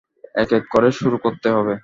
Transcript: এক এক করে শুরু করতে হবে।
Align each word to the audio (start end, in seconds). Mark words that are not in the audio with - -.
এক 0.35 0.49
এক 0.53 0.63
করে 0.71 0.89
শুরু 0.91 1.17
করতে 1.17 1.47
হবে। 1.49 1.73